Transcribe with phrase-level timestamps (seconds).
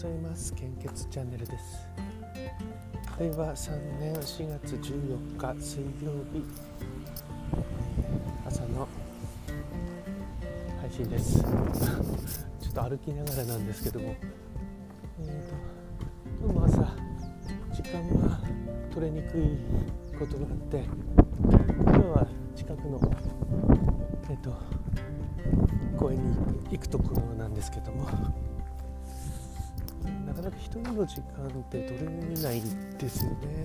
[0.00, 0.54] ざいます。
[0.54, 1.86] 献血チャンネルです。
[3.18, 6.42] 令和3年4月14日水曜日。
[8.46, 8.88] 朝の
[10.80, 11.42] 配信です。
[11.44, 14.14] ちょっと歩きながらなんですけども。
[15.20, 15.54] えーと
[16.40, 16.96] 今日も朝
[17.70, 18.40] 時間が
[18.94, 19.58] 取れにくい
[20.18, 20.84] ことがあって
[21.44, 22.26] 今日は
[22.56, 22.98] 近くの
[24.30, 24.54] えっ、ー、と
[25.98, 26.36] 公園に
[26.70, 28.49] 行くところなんですけども。
[30.26, 32.06] なかなか一人の時間って取れ
[32.42, 32.62] ない
[32.98, 33.64] ですよね。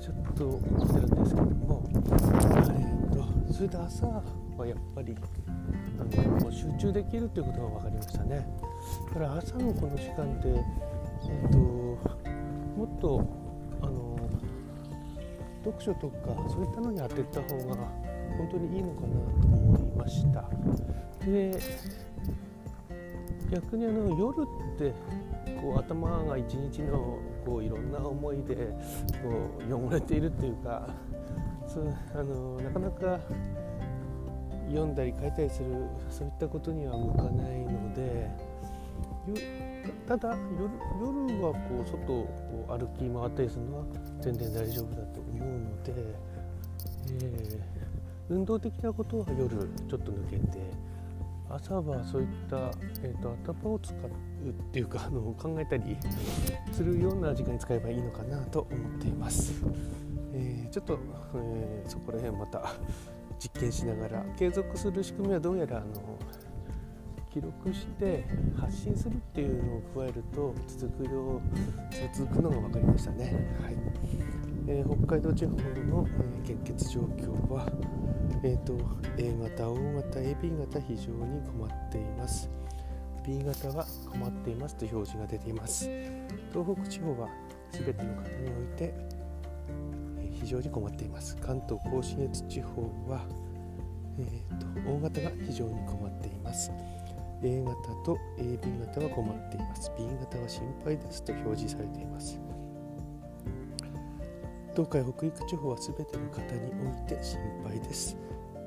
[0.00, 5.16] ちょっと思ってるんですけども、えーと、それで朝はやっぱり
[5.98, 8.46] あのもう集中できるっていうことが分かりましたね。
[9.08, 11.98] だから朝のこの時間って、えーと、も
[12.84, 13.26] っと
[13.80, 14.18] あの
[15.64, 17.76] 読書とかそういったのに当てた方が
[18.36, 19.08] 本当にいいのかな
[19.40, 20.50] と思いました。
[21.24, 21.58] で
[23.54, 24.92] 逆にあの夜って
[25.60, 28.56] こう頭が一日のこういろんな思いで
[29.22, 30.88] こう汚れているっていうか
[31.68, 33.20] そうあのなかなか
[34.68, 35.66] 読んだり書いたりする
[36.10, 38.30] そういったことには向かないので
[40.08, 43.84] ただ夜夜はこう外を歩き回ったりするのは
[44.20, 45.92] 全然大丈夫だと思うので、
[47.20, 49.48] えー、運動的なことは夜
[49.88, 50.58] ちょっと抜けて
[51.54, 55.96] 朝はそういった、えーと、頭を使うっていうかあの考えたり
[56.72, 59.64] するような時間に使えばいいのかなと思っています。
[60.32, 60.98] えー、ちょっと、
[61.36, 62.74] えー、そこら辺また
[63.38, 66.18] 実験しながら継続する仕組みはどうやらあの
[67.32, 68.24] 記録して
[68.56, 71.40] 発信するっていうのを加えると続くよ
[72.12, 73.56] 続くのが分かりましたね。
[73.62, 73.76] はい
[74.66, 77.70] えー、北海道地方の、えー、献血状況は
[78.46, 78.74] えーと、
[79.16, 82.50] A 型、O 型、AB 型非常に困っています。
[83.26, 85.88] B 型は困っていますと表示が出ています。
[86.52, 87.28] 東北地方は
[87.72, 88.92] 全ての方において
[90.30, 91.38] 非常に困っています。
[91.38, 93.26] 関東甲信越地方は、
[94.18, 96.70] えーと、O 型が非常に困っています。
[97.42, 97.74] A 型
[98.04, 99.90] と AB 型は困っています。
[99.96, 102.38] B 型は心配ですと表示されています。
[104.72, 108.18] 東海北陸地方は全ての方において心配です。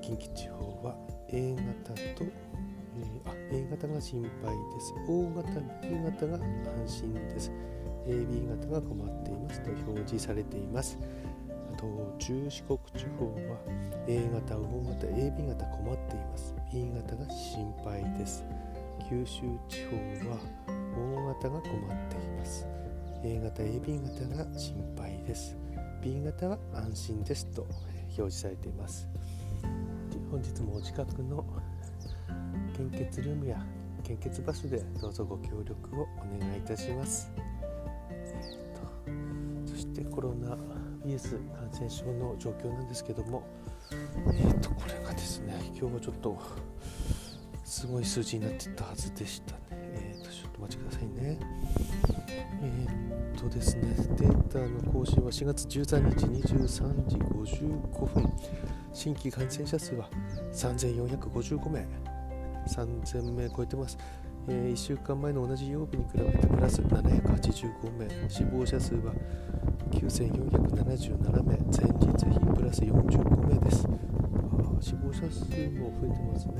[0.02, 0.96] 近畿地方は
[1.30, 4.94] A 型と、えー、あ A 型が心配です。
[5.08, 5.50] O 型
[5.81, 6.38] B 型が
[6.85, 7.52] 安心です。
[8.06, 10.97] AB 型が困っていますと表示されています。
[11.74, 13.57] あと中四国地方は
[14.07, 16.56] A 型 O 型 AB 型困っています。
[16.72, 18.46] B 型が心配です。
[19.09, 19.97] 九州地方
[20.30, 20.40] は
[20.97, 22.66] O 型が困っています。
[23.24, 25.57] A 型 AB 型が心配です。
[26.02, 29.07] B 型は安心ですと表示されています。
[30.29, 31.45] 本日もお近くの
[32.75, 33.65] 献血ルームや
[34.03, 37.31] 献血場所でどうぞご協力をお願いいたします、
[38.09, 40.57] えーと、そしてコロナウ
[41.05, 43.47] イルス感染症の状況なんですけども、
[44.33, 46.38] えーと、これがですね今日はちょっと
[47.63, 51.39] すごい数字になってたはずでしたね、えーと、ちょっとお待ちくださいね。
[52.59, 58.76] えー、っとですねデータの更新は4月13日23時55分。
[58.97, 60.09] 新規感染者数は
[60.52, 61.85] 3455名。
[62.68, 63.96] 3000名超えてます、
[64.50, 68.28] えー、1週間前の同じ曜日に比べてプラス785名。
[68.28, 69.13] 死亡者数は
[69.91, 71.44] 9477名。
[71.44, 73.88] 前日比プラス45名です。
[74.81, 76.53] 死亡者数も増えてますね、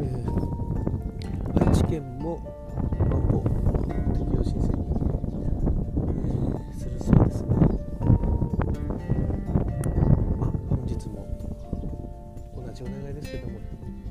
[0.00, 2.71] えー、愛知県も
[11.02, 11.26] つも
[12.54, 13.58] 同じお願いですけども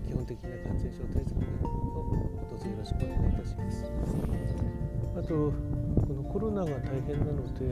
[0.06, 1.41] 基本的な感染症対策を
[2.50, 3.85] どうぞよろしくお願いいたします。
[5.16, 7.63] あとこのコロナが大変なので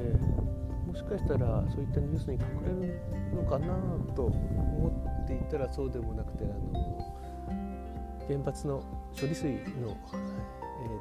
[0.87, 2.39] もしかしたらそういったニュースに隠
[2.81, 3.01] れる
[3.35, 3.67] のかな
[4.15, 6.53] と思っていたらそうでもなくてあの
[8.27, 8.83] 原発の
[9.19, 9.97] 処理水の、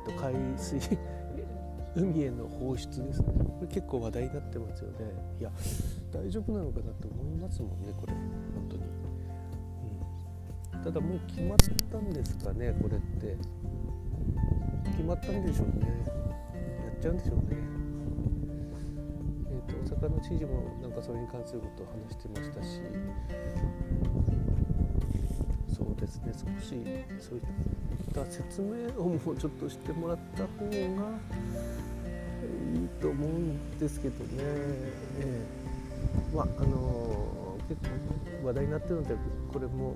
[0.06, 0.80] えーと、海水
[1.94, 3.26] 海への放出ですね。
[3.44, 4.96] これ結構話題になってますよね。
[5.38, 5.50] いや
[6.12, 8.12] 大丈夫なのかなと思いますもんねこれ。
[8.12, 8.82] 本当に。
[10.74, 10.84] うん。
[10.84, 11.58] ただもう決まっ
[11.90, 13.36] たんですかねこれって。
[14.90, 15.86] 決まったんでしょうね。
[16.86, 17.44] やっちゃうんでしょうね。
[19.50, 22.80] えっ、ー、と大阪の知事もなんかそれに関することを話してましたし。
[25.78, 26.74] そうですね少し
[27.20, 27.44] そういっ
[28.12, 30.74] た説明をもうちょっとしてもらった方が
[32.74, 34.30] いいと思うんですけどね、
[35.20, 35.77] えー、
[36.34, 37.80] まああの結
[38.42, 39.14] 構話題になってるので
[39.52, 39.94] これも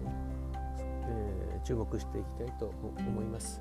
[1.09, 3.61] えー、注目していきたいと思います。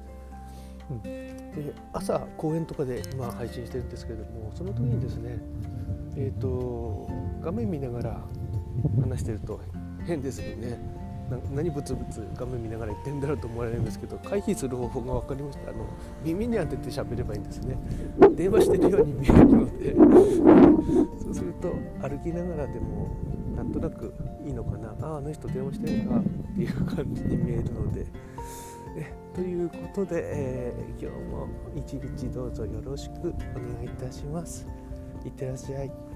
[0.90, 5.38] うん、で朝公園とかで今配信してるんですけれどもその時にですね
[6.18, 7.10] えっ、ー、と
[7.42, 8.22] 画面見ながら
[9.02, 9.60] 話してると
[10.06, 11.02] 変ですよね。
[11.50, 15.70] 何ブツブツ画面見ながら言ってんだろうと思われるんですけど回避する方法が分かりました。
[15.70, 15.88] あの
[16.26, 17.78] 耳に当てて喋ればいいんですね。
[18.36, 21.01] 電話してるように見えるので。
[21.62, 23.10] と歩きながらでも
[23.56, 24.14] なんとなく
[24.46, 24.96] いいのかな。
[25.02, 26.24] あああの人電話してるかっ
[26.56, 28.06] ていう感じに見えるので。
[28.98, 34.68] えということで、えー、今日も一日どうぞよろしくお願いいたします。
[35.24, 36.11] いってらっしゃい。